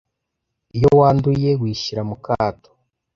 [0.77, 2.69] Iyo wanduye wishyira mukato.